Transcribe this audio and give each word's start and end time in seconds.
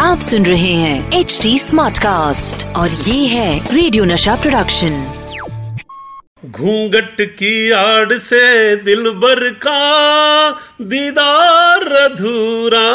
आप 0.00 0.18
सुन 0.22 0.46
रहे 0.46 0.72
हैं 0.72 1.20
एच 1.20 1.40
डी 1.42 1.58
स्मार्ट 1.58 1.98
कास्ट 1.98 2.76
और 2.76 2.90
ये 2.90 3.26
है 3.26 3.74
रेडियो 3.74 4.04
नशा 4.04 4.34
प्रोडक्शन 4.34 5.14
घूंघट 6.46 7.16
की 7.20 7.70
आड़ 7.70 8.12
से 8.12 8.76
दिलबर 8.76 9.50
का 9.50 10.50
दीदार 10.80 11.92
अधूरा 11.92 12.88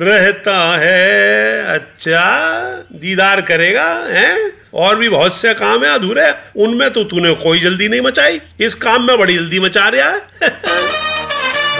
रहता 0.00 0.78
है। 0.80 1.64
अच्छा 1.64 2.50
दीदार 2.92 3.40
करेगा 3.40 4.04
हैं? 4.08 4.52
और 4.74 4.96
भी 4.96 5.08
बहुत 5.08 5.34
से 5.34 5.54
काम 5.54 5.84
है 5.84 5.94
अधूरे। 5.94 6.34
उनमें 6.56 6.90
तो 6.90 7.04
तूने 7.04 7.34
कोई 7.34 7.60
जल्दी 7.60 7.88
नहीं 7.88 8.00
मचाई। 8.00 8.40
इस 8.60 8.74
काम 8.74 9.06
में 9.06 9.18
बड़ी 9.18 9.34
जल्दी 9.34 9.60
मचा 9.60 9.88
रहा 9.88 10.08
है। 10.08 10.22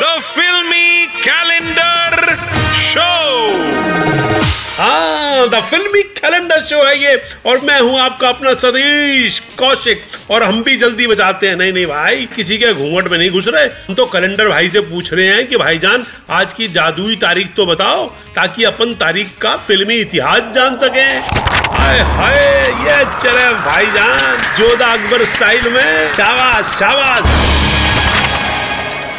The 0.01 0.07
Filmy 0.07 1.09
Calendar 1.25 2.37
Show. 2.83 3.41
हाँ 4.79 5.49
द 5.49 5.61
फिल्मी 5.71 6.03
कैलेंडर 6.03 6.61
शो 6.61 6.85
है 6.85 7.03
ये। 7.03 7.23
और 7.47 7.61
मैं 7.61 7.81
हूँ 7.81 7.99
आपका 8.01 8.29
अपना 8.29 8.53
सतीश 8.53 9.39
कौशिक। 9.59 10.05
और 10.31 10.43
हम 10.43 10.63
भी 10.63 10.77
जल्दी 10.77 11.07
बचाते 11.07 11.49
हैं। 11.49 11.57
नहीं 11.57 11.73
नहीं 11.73 11.87
भाई, 11.87 12.29
किसी 12.37 12.59
के 12.59 12.73
घूंघट 12.73 13.11
में 13.11 13.19
नहीं 13.19 13.31
घुस 13.31 13.49
रहे। 13.49 13.65
हम 13.65 13.95
तो 13.95 14.07
कैलेंडर 14.07 14.49
भाई 14.49 14.71
से 14.71 14.81
पूछ 14.81 15.13
रहे 15.13 15.27
हैं 15.27 15.47
कि 15.47 15.57
भाईजान, 15.57 16.07
आज 16.31 16.53
की 16.53 16.69
जादुई 16.69 17.17
तारीख 17.17 17.55
तो 17.57 17.67
बताओ, 17.67 18.07
ताकि 18.07 18.65
अपन 18.65 18.95
तारीख 18.95 19.37
का 19.43 19.57
फिल्मी 19.57 19.95
इतिहास 19.95 20.43
जान 20.55 20.79
सके। 20.79 21.07
हाय 21.77 21.99
हाय, 21.99 22.39
ये 22.87 23.05
चले 23.05 23.53
भाईजान, 23.55 24.37
जोधा 24.59 24.87
अकबर 24.87 25.25
स्टाइल 25.25 25.69
में। 25.69 26.15
शाबाश 26.15 26.79
शाबाश। 26.79 27.90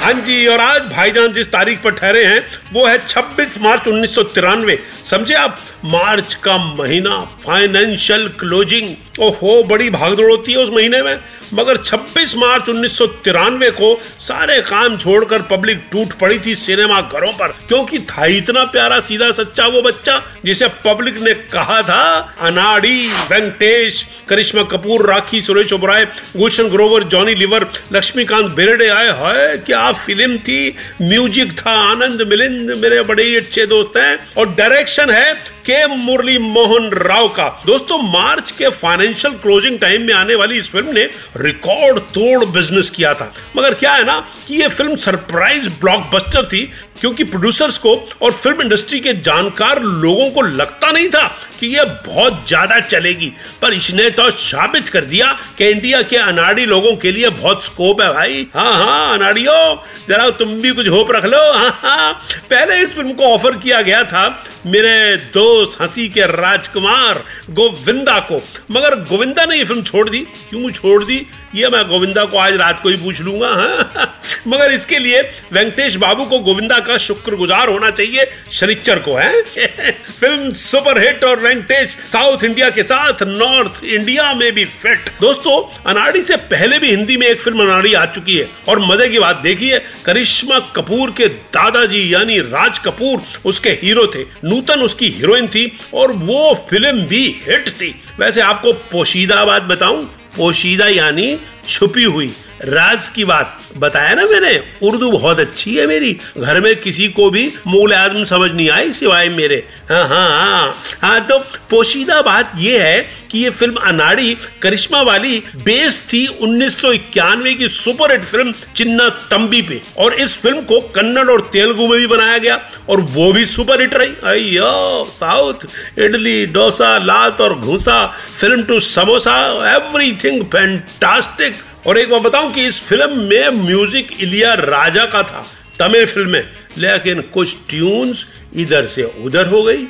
हाँ 0.01 0.13
जी, 0.13 0.47
और 0.47 0.59
आज 0.59 0.81
भाईजान 0.81 1.33
जिस 1.33 1.47
तारीख 1.47 1.81
पर 1.81 1.91
ठहरे 1.91 2.23
हैं, 2.25 2.43
वो 2.73 2.85
है 2.85 3.07
26 3.07 3.57
मार्च 3.61 3.87
उन्नीस 3.87 4.15
सौ 4.15 4.23
तिरानवे। 4.23 4.77
समझे 5.05 5.33
आप? 5.33 5.59
मार्च 5.85 6.33
का 6.33 6.57
महीना 6.57 7.19
फाइनेंशियल 7.45 8.27
क्लोजिंग 8.39 8.89
ओहो, 9.19 9.63
बड़ी 9.63 9.89
भागदौड़ 9.89 10.29
होती 10.31 10.51
है 10.51 10.57
उस 10.57 10.69
महीने 10.69 11.01
में। 11.01 11.17
मगर 11.53 11.77
26 11.77 12.35
मार्च 12.35 12.69
उन्नीस 12.69 12.97
सौ 12.97 13.05
तिरानवे 13.05 13.69
को 13.71 13.99
सारे 14.19 14.61
काम 14.61 14.97
छोड़कर 14.97 15.41
पब्लिक 15.41 15.83
टूट 15.91 16.13
पड़ी 16.13 16.39
थी 16.39 16.55
सिनेमा 16.55 17.01
घरों 17.01 17.31
पर, 17.33 17.47
क्योंकि 17.47 17.99
था 17.99 18.25
इतना 18.25 18.63
प्यारा 18.63 18.99
सीधा 18.99 19.31
सच्चा 19.31 19.67
वो 19.67 19.81
बच्चा, 19.81 20.21
जिसे 20.45 20.67
पब्लिक 20.67 21.21
ने 21.21 21.33
कहा 21.33 21.81
था, 21.81 22.35
अनाड़ी, 22.41 23.07
वेंकटेश, 23.07 24.05
करिश्मा 24.29 24.63
कपूर, 24.63 25.05
राखी, 25.09 25.41
सुरेश 25.41 25.73
ओबराय, 25.73 26.05
गुलशन 26.37 26.63
ग्रोवर, 26.63 27.03
जॉनी 27.03 27.35
लिवर, 27.35 27.67
लक्ष्मीकांत 27.93 28.51
बेरडे 28.51 28.87
आए, 28.87 29.09
हाय, 29.09 29.57
क्या 29.57 29.91
फ़िल्म 29.91 30.37
थी? 30.37 30.75
म्यूज़िक 31.01 31.51
था, 31.51 31.71
आनंद 31.71 32.21
मिलिंद 32.21 32.71
मेरे 32.71 33.01
बड़े 33.03 33.23
ही 33.23 33.35
अच्छे 33.35 33.65
दोस्त 33.65 33.97
हैं, 33.97 34.19
और 34.37 34.49
डायरेक्शन 34.49 35.09
है 35.09 35.50
के 35.71 35.85
मुरली 35.87 36.37
मोहन 36.37 36.89
राव 36.93 37.27
का। 37.27 37.47
दोस्तों, 37.65 37.97
मार्च 38.03 38.51
के 38.51 38.69
फाइनेंशियल 38.69 39.33
क्लोजिंग 39.33 39.77
टाइम 39.79 40.01
में 40.01 40.13
आने 40.13 40.35
वाली 40.35 40.57
इस 40.57 40.69
फ़िल्म 40.69 40.93
ने 40.93 41.03
रिकॉर्ड 41.37 41.99
तोड़ 42.15 42.45
बिज़नेस 42.45 42.89
किया 42.89 43.13
था। 43.13 43.31
मगर 43.57 43.73
क्या 43.73 43.93
है 43.93 44.03
ना, 44.05 44.19
कि 44.47 44.55
ये 44.55 44.67
फ़िल्म 44.67 44.95
सरप्राइज़ 44.95 45.69
ब्लॉकबस्टर 45.81 46.45
थी 46.45 46.63
क्योंकि 47.01 47.23
प्रोड्यूसर्स 47.23 47.77
को 47.77 47.95
और 48.21 48.31
फ़िल्म 48.31 48.61
इंडस्ट्री 48.61 48.99
के 48.99 49.13
जानकार 49.21 49.81
लोगों 49.83 50.29
को 50.31 50.41
लगता 50.41 50.91
नहीं 50.91 51.07
था 51.09 51.27
कि 51.59 51.67
यह 51.67 51.83
बहुत 52.05 52.43
ज़्यादा 52.47 52.79
चलेगी। 52.79 53.31
पर 53.61 53.73
इसने 53.73 54.09
तो 54.09 54.29
साबित 54.31 54.89
कर 54.89 55.05
दिया 55.05 55.31
कि 55.57 55.69
इंडिया 55.69 56.01
के 56.01 56.17
अनाड़ी 56.17 56.65
लोगों 56.65 56.95
के 56.95 57.11
लिए 57.11 57.29
बहुत 57.31 57.63
स्कोप 57.65 58.01
है 58.01 58.13
भाई। 58.13 58.47
हाँ 58.55 58.73
हाँ 58.75 59.13
अनाड़ियों, 59.13 59.75
जरा 60.09 60.29
तुम 60.39 60.53
भी 60.61 60.71
कुछ 60.71 60.87
होप 60.87 61.11
रख 61.11 61.25
लो। 61.25 61.41
हाँ 61.53 61.79
हाँ। 61.81 62.13
पहले 62.49 62.81
इस 62.83 62.93
फ़िल्म 62.95 63.13
को 63.13 63.33
ऑफ़र 63.33 63.57
किया 63.57 63.81
गया 63.81 64.03
था 64.03 64.27
मेरे 64.65 65.15
दोस्त 65.33 65.81
हँसी 65.81 66.07
के 66.09 66.25
राजकुमार 66.31 67.23
गोविंदा 67.49 68.19
को। 68.31 68.41
मगर 68.71 68.95
गोविंदा 69.09 69.45
ने 69.45 69.57
ये 69.57 69.63
फ़िल्म 69.65 69.83
छोड़ 69.83 70.09
दी। 70.09 70.19
क्यों 70.49 70.69
छोड़ 70.71 71.03
दी? 71.03 71.25
ये 71.55 71.69
मैं 71.69 71.87
गोविंदा 71.87 72.25
को 72.25 72.37
आज 72.37 72.55
रात 72.55 72.81
को 72.83 72.89
ही 72.89 72.97
पूछ 72.97 73.21
लूँगा। 73.21 73.47
हाँ। 73.49 74.20
मगर 74.47 74.71
इसके 74.71 74.99
लिए 74.99 75.21
वेंकटेश 75.53 75.95
बाबू 75.95 76.25
को 76.25 76.39
गोविंदा 76.39 76.79
का 76.79 76.97
शुक्रगुजार 76.97 77.69
होना 77.69 77.89
चाहिए 77.91 78.25
शनिचर 78.51 78.99
को, 78.99 79.13
है? 79.13 79.41
फ़िल्म 80.19 80.51
सुपर 80.51 81.03
हिट 81.05 81.23
और 81.23 81.39
वेंकटेश 81.39 81.97
साउथ 82.11 82.43
इंडिया 82.43 82.69
के 82.69 82.83
साथ 82.83 83.23
नॉर्थ 83.23 83.83
इंडिया 83.83 84.33
में 84.33 84.51
भी 84.51 84.65
फिट। 84.65 85.09
दोस्तों, 85.21 85.57
अनाड़ी 85.91 86.21
से 86.21 86.35
पहले 86.35 86.79
भी 86.79 86.89
हिंदी 86.89 87.17
में 87.17 87.27
एक 87.27 87.41
फ़िल्म 87.41 87.61
अनाड़ी 87.61 87.93
आ 87.93 88.05
चुकी 88.05 88.37
है, 88.37 88.49
और 88.67 88.79
मज़े 88.79 89.09
की 89.09 89.19
बात 89.19 89.37
देखिए, 89.37 89.79
करिश्मा 90.05 90.59
कपूर 90.75 91.11
के 91.11 91.27
दादाजी 91.27 92.13
यानी 92.13 92.39
राज 92.39 92.79
कपूर 92.79 93.21
उसके 93.45 93.69
हीरो 93.69 94.07
थे, 94.07 94.23
नूतन 94.45 94.81
उसकी 94.81 95.09
हीरोइन 95.09 95.47
थी, 95.47 95.71
और 95.93 96.11
वो 96.11 96.53
फ़िल्म 96.69 97.01
भी 97.01 97.25
हिट 97.47 97.69
थी। 97.69 97.95
वैसे 98.19 98.41
आपको 98.41 98.73
पोशीदा 98.73 99.45
बात 99.45 99.63
बताऊँ, 99.63 100.03
पोशीदा 100.37 100.87
यानी 100.87 101.37
छुपी 101.67 102.03
हुई 102.03 102.31
राज 102.63 103.09
की 103.09 103.23
बात 103.25 103.57
बताया 103.77 104.13
ना 104.15 104.23
मैंने? 104.25 104.51
उर्दू 104.83 105.11
बहुत 105.11 105.39
अच्छी 105.39 105.75
है 105.75 105.85
मेरी। 105.87 106.11
घर 106.37 106.59
में 106.61 106.75
किसी 106.75 107.07
को 107.07 107.29
भी 107.29 107.51
मूल 107.67 107.93
आज़म 107.93 108.23
समझ 108.23 108.51
नहीं 108.51 108.69
आई 108.69 108.91
सिवाय 108.91 109.29
मेरे। 109.29 109.55
हाँ 109.89 110.07
हाँ 110.07 110.29
हाँ। 110.29 110.75
हाँ 111.01 111.25
तो 111.27 111.37
पोशीदा 111.69 112.21
बात 112.21 112.51
यह 112.57 112.83
है 112.83 112.99
कि 113.31 113.39
ये 113.39 113.49
फ़िल्म 113.49 113.75
अनाड़ी 113.83 114.35
करिश्मा 114.61 115.01
वाली 115.01 115.37
बेस 115.65 115.99
थी 116.13 116.25
उन्नीस 116.41 116.81
सौ 116.81 116.91
इक्यानवे 116.91 117.53
की 117.53 117.67
सुपर 117.67 118.11
हिट 118.11 118.23
फ़िल्म 118.23 118.53
चिन्ना 118.75 119.09
तंबी 119.31 119.61
पे। 119.61 119.81
और 119.97 120.13
इस 120.13 120.37
फ़िल्म 120.37 120.61
को 120.61 120.79
कन्नड़ 120.95 121.27
और 121.29 121.41
तेलुगु 121.53 121.87
में 121.87 121.97
भी 121.99 122.07
बनाया 122.07 122.37
गया 122.37 122.59
और 122.89 123.01
वो 123.11 123.31
भी 123.33 123.45
सुपर 123.45 123.81
हिट 123.81 123.93
रही। 123.93 124.13
अयो 124.25 125.03
साउथ, 125.15 125.67
इडली, 125.99 126.45
डोसा, 126.45 126.97
लात 126.97 127.41
और 127.41 127.59
घूसा, 127.59 128.05
film 128.39 128.63
to 128.63 128.79
samosa, 128.79 129.37
everything 129.75 130.43
fantastic. 130.45 131.55
और 131.87 131.97
एक 131.97 132.09
बार 132.09 132.19
बताऊँ 132.19 132.51
कि 132.53 132.65
इस 132.67 132.81
फ़िल्म 132.83 133.19
में 133.19 133.63
म्यूज़िक 133.63 134.11
इलिया 134.21 134.53
राजा 134.55 135.05
का 135.05 135.23
था 135.23 135.45
तमिल 135.79 136.05
फ़िल्म 136.05 136.29
में। 136.29 136.43
लेकिन 136.77 137.21
कुछ 137.33 137.55
ट्यून्स 137.69 138.25
इधर 138.55 138.85
से 138.87 139.03
उधर 139.23 139.47
हो 139.47 139.63
गई 139.63 139.87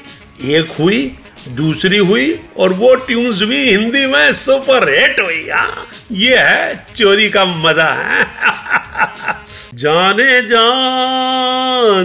एक 0.56 0.72
हुई 0.80 1.00
दूसरी 1.56 1.98
हुई 1.98 2.34
और 2.58 2.74
वो 2.74 2.94
ट्यून्स 3.08 3.42
भी 3.44 3.60
हिंदी 3.70 4.06
में 4.06 4.34
सुपर 4.34 4.90
हिट 4.90 5.20
हुई 5.20 5.50
आ, 5.50 5.66
ये 6.12 6.36
है 6.38 6.86
चोरी 6.96 7.30
का 7.30 7.46
मज़ा 7.46 7.90
है। 7.92 8.26
जाने 9.74 10.42
जा 10.48 10.66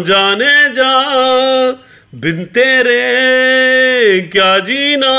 जाने 0.06 0.54
जा 0.74 0.92
बिन 2.14 2.44
तेरे 2.54 4.20
क्या 4.32 4.58
जीना 4.58 5.12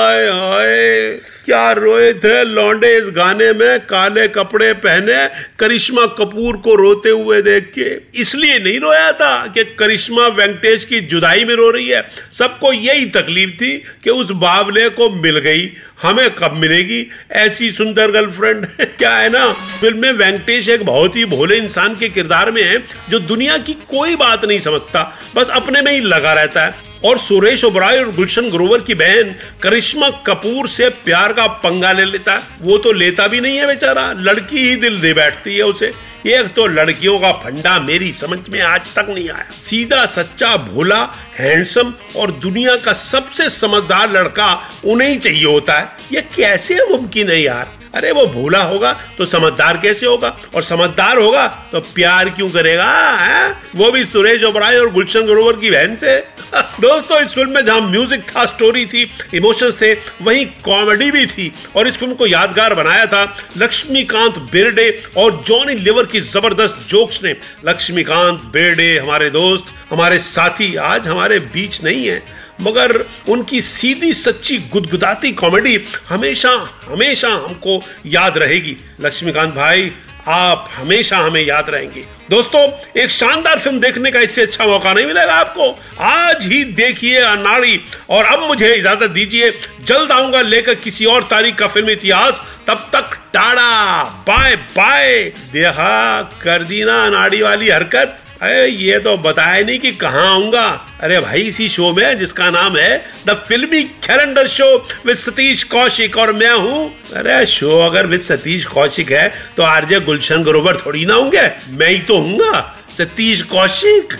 आए 0.00 0.26
आए। 0.30 1.20
क्या 1.44 1.72
रोए 1.72 2.12
थे 2.12 2.44
लौंडे 2.44 2.98
इस 2.98 3.04
गाने 3.08 3.52
में? 3.52 3.80
काले 3.80 4.28
कपड़े 4.28 4.72
पहने 4.72 5.26
करिश्मा 5.58 6.06
कपूर 6.06 6.56
को 6.56 6.74
रोते 6.74 7.08
हुए 7.08 7.42
देख 7.42 7.72
के। 7.78 8.20
इसलिए 8.20 8.58
नहीं 8.58 8.80
रोया 8.80 9.12
था 9.12 9.46
कि 9.46 9.64
करिश्मा 9.64 10.26
वेंकटेश 10.26 10.84
की 10.84 11.00
जुदाई 11.00 11.44
में 11.44 11.54
रो 11.54 11.70
रही 11.70 11.88
है। 11.88 12.08
सबको 12.32 12.72
यही 12.72 13.06
तकलीफ़ 13.06 13.50
थी 13.50 13.84
कि 14.04 14.10
उस 14.10 14.30
बावले 14.30 14.88
को 14.88 15.10
मिल 15.10 15.38
गई। 15.38 15.72
हमें 16.02 16.30
कब 16.30 16.52
मिलेगी? 16.52 17.10
ऐसी 17.32 17.70
सुंदर 17.70 18.10
गर्लफ्रेंड। 18.10 18.66
क्या 18.80 19.16
है 19.16 19.30
ना? 19.30 19.52
फ़िल्म 19.52 19.98
में 19.98 20.12
वेंकटेश 20.12 20.68
एक 20.68 20.86
बहुत 20.86 21.16
ही 21.16 21.24
भोले 21.24 21.56
इंसान 21.56 21.96
के 21.96 22.08
किरदार 22.08 22.50
में 22.50 22.62
है, 22.62 22.82
जो 23.10 23.18
दुनिया 23.18 23.58
की 23.58 23.72
कोई 23.72 24.16
बात 24.16 24.44
नहीं 24.44 24.60
समझता। 24.60 25.18
बस 25.36 25.50
अपने 25.50 25.82
में 25.82 25.92
ही 25.92 26.00
लगा 26.00 26.32
रहता 26.32 26.64
है। 26.64 26.91
और 27.04 27.18
सुरेश 27.18 27.64
ओबराय 27.64 27.98
और 27.98 28.10
गुलशन 28.10 28.50
ग्रोवर 28.50 28.80
की 28.80 28.94
बहन 28.94 29.34
करिश्मा 29.62 30.10
कपूर 30.26 30.68
से 30.68 30.88
प्यार 31.04 31.32
का 31.32 31.46
पंगा 31.46 31.92
ले 31.92 32.04
लेता 32.04 32.32
है। 32.32 32.42
वो 32.60 32.78
तो 32.78 32.92
लेता 32.92 33.26
भी 33.26 33.40
नहीं 33.40 33.58
है 33.58 33.66
बेचारा। 33.66 34.12
लड़की 34.12 34.68
ही 34.68 34.76
दिल 34.76 35.00
दे 35.00 35.12
बैठती 35.12 35.56
है 35.56 35.62
उसे। 35.62 35.92
एक 36.26 36.52
तो 36.54 36.66
लड़कियों 36.66 37.18
का 37.20 37.32
फंडा 37.32 37.78
मेरी 37.80 38.12
समझ 38.12 38.38
में 38.48 38.60
आज 38.60 38.94
तक 38.94 39.06
नहीं 39.08 39.28
आया। 39.30 39.50
सीधा 39.62 40.04
सच्चा 40.06 40.56
भोला, 40.56 41.02
हैंडसम 41.36 41.92
और 42.16 42.30
दुनिया 42.32 42.76
का 42.76 42.92
सबसे 42.92 43.48
समझदार 43.50 44.12
लड़का 44.12 44.52
उन्हें 44.84 45.08
ही 45.08 45.16
चाहिए 45.18 45.44
होता 45.44 45.78
है। 45.78 45.96
ये 46.12 46.20
कैसे 46.36 46.78
मुमकिन 46.90 47.30
है 47.30 47.40
यार? 47.42 47.81
अरे 47.94 48.10
वो 48.10 48.26
भूला 48.26 48.62
होगा 48.62 48.92
तो 49.18 49.26
समझदार 49.26 49.76
कैसे 49.76 50.06
होगा? 50.06 50.36
और 50.54 50.62
समझदार 50.62 51.18
होगा 51.18 51.46
तो 51.72 51.80
प्यार 51.80 52.30
क्यों 52.30 52.50
करेगा, 52.50 53.10
है? 53.10 53.56
वो 53.76 53.90
भी 53.92 54.04
सुरेश 54.04 54.44
ओबराय 54.44 54.76
और 54.76 54.90
गुलशन 54.92 55.20
ग्रोवर 55.20 55.56
की 55.56 55.70
बहन 55.70 55.96
से। 55.96 56.16
दोस्तों, 56.80 57.20
इस 57.20 57.34
फ़िल्म 57.34 57.50
में 57.50 57.64
जहाँ 57.64 57.80
म्यूज़िक 57.80 58.22
था, 58.22 58.46
स्टोरी 58.46 58.86
थी, 58.86 59.10
इमोशंस 59.34 59.74
थे, 59.74 59.92
वहीं 60.22 60.46
कॉमेडी 60.46 61.10
भी 61.10 61.26
थी। 61.26 61.52
और 61.76 61.88
इस 61.88 61.96
फ़िल्म 61.96 62.14
को 62.14 62.26
यादगार 62.26 62.74
बनाया 62.74 63.06
था 63.06 63.36
लक्ष्मीकांत 63.56 64.38
बेरडे 64.38 65.02
और 65.16 65.42
जॉनी 65.46 65.74
लिवर 65.74 66.06
की 66.06 66.20
ज़बरदस्त 66.20 66.86
जोक्स 66.88 67.24
ने। 67.24 67.36
लक्ष्मीकांत 67.68 68.40
बेरडे, 68.52 68.98
हमारे 68.98 69.30
दोस्त, 69.30 69.64
हमारे 69.90 70.18
साथी 70.18 70.76
आज 70.76 71.08
हमारे 71.08 71.38
बीच 71.38 71.84
नहीं 71.84 72.06
है। 72.06 72.41
मगर 72.60 73.06
उनकी 73.28 73.60
सीधी 73.60 74.12
सच्ची 74.12 74.58
गुदगुदाती 74.72 75.32
कॉमेडी 75.32 75.78
हमेशा 76.08 76.50
हमेशा 76.84 77.28
हमको 77.28 77.82
याद 78.06 78.38
रहेगी। 78.38 78.76
लक्ष्मीकांत 79.00 79.54
भाई, 79.54 79.92
आप 80.28 80.70
हमेशा 80.74 81.16
हमें 81.16 81.42
याद 81.42 81.70
रहेंगे। 81.70 82.04
दोस्तों, 82.30 82.60
एक 83.02 83.10
शानदार 83.10 83.58
फ़िल्म 83.58 83.80
देखने 83.80 84.10
का 84.10 84.20
इससे 84.20 84.42
अच्छा 84.42 84.66
मौका 84.66 84.92
नहीं 84.92 85.06
मिलेगा 85.06 85.34
आपको। 85.34 85.78
आज 86.00 86.46
ही 86.46 86.64
देखिए 86.64 87.20
अनाड़ी, 87.20 87.80
और 88.10 88.24
अब 88.24 88.46
मुझे 88.48 88.74
इजाज़त 88.74 89.10
दीजिए, 89.10 89.50
जल्द 89.84 90.12
आऊँगा 90.12 90.40
लेकर 90.40 90.74
किसी 90.74 91.04
और 91.04 91.22
तारीख 91.22 91.54
का 91.54 91.66
फ़िल्म 91.66 91.90
इतिहास। 91.90 92.42
तब 92.66 92.90
तक 92.94 93.18
टाड़ा 93.34 94.02
बाय 94.04 94.56
बाय 94.56 95.32
देहा 95.52 96.22
कर 96.22 96.62
दी 96.62 96.84
ना 96.84 97.04
अनाड़ी 97.06 97.42
वाली 97.42 97.68
हरकत। 97.68 98.21
अरे 98.42 98.66
ये 98.66 98.98
तो 98.98 99.16
बताया 99.16 99.62
नहीं 99.64 99.78
कि 99.78 99.90
कहाँ 99.96 100.26
आऊँगा। 100.28 100.64
अरे 101.00 101.18
भाई 101.20 101.40
इसी 101.42 101.68
शो 101.68 101.92
में 101.94 102.16
जिसका 102.18 102.48
नाम 102.50 102.76
है 102.76 102.96
the 103.26 103.34
Filmy 103.48 103.82
Calendar 104.06 104.46
show 104.48 104.66
with 105.06 105.16
Satish 105.16 105.62
Kaushik 105.74 106.16
और 106.18 106.32
मैं 106.32 106.52
हूँ। 106.52 106.80
अरे 107.16 107.44
शो 107.46 107.78
अगर 107.80 108.06
विद 108.06 108.20
सतीश 108.20 108.66
कौशिक 108.66 109.12
है 109.12 109.28
तो 109.56 109.62
आरजे 109.62 110.00
गुलशन 110.00 110.42
ग्रोवर 110.44 110.76
थोड़ी 110.76 111.04
ना 111.06 111.14
होंगे। 111.14 111.48
मैं 111.70 111.90
ही 111.90 111.98
तो 112.08 112.18
हूँ 112.18 112.52
सतीश 112.98 113.42
कौशिक। 113.52 114.18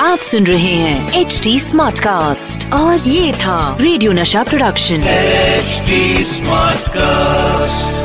आप 0.00 0.18
सुन 0.20 0.46
रहे 0.46 0.74
हैं 0.74 1.20
एच 1.20 1.40
डी 1.44 1.58
स्मार्ट 1.60 1.98
कास्ट 1.98 2.72
और 2.72 3.08
ये 3.08 3.32
था 3.34 3.76
रेडियो 3.80 4.12
नशा 4.12 4.42
प्रोडक्शन। 4.44 5.02
HD 5.08 6.24
smart 6.24 6.82
Smartcast. 6.82 8.01